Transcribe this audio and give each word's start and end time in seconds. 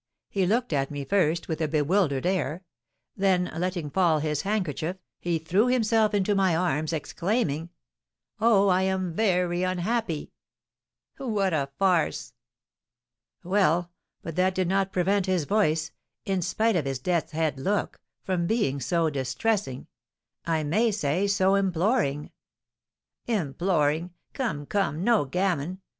He 0.31 0.47
looked 0.47 0.73
at 0.73 0.89
me 0.89 1.05
first 1.05 1.47
with 1.47 1.61
a 1.61 1.67
bewildered 1.67 2.25
air; 2.25 2.63
then 3.15 3.51
letting 3.55 3.91
fall 3.91 4.17
his 4.17 4.41
handkerchief, 4.41 4.97
he 5.19 5.37
threw 5.37 5.67
himself 5.67 6.15
into 6.15 6.33
my 6.33 6.55
arms, 6.55 6.91
exclaiming, 6.91 7.69
'Oh, 8.39 8.67
I 8.69 8.81
am 8.81 9.13
very 9.13 9.61
unhappy!'" 9.61 10.31
"What 11.17 11.53
a 11.53 11.69
farce!" 11.77 12.33
"Well, 13.43 13.91
but 14.23 14.35
that 14.37 14.55
did 14.55 14.67
not 14.67 14.91
prevent 14.91 15.27
his 15.27 15.43
voice 15.43 15.91
in 16.25 16.41
spite 16.41 16.75
of 16.75 16.85
his 16.85 16.97
death's 16.97 17.33
head 17.33 17.59
look 17.59 18.01
from 18.23 18.47
being 18.47 18.79
so 18.79 19.11
distressing, 19.11 19.85
I 20.47 20.63
may 20.63 20.89
say 20.91 21.27
so 21.27 21.53
imploring" 21.53 22.31
"Imploring! 23.27 24.15
Come, 24.33 24.65
come, 24.65 25.03
no 25.03 25.25
gammon! 25.25 25.79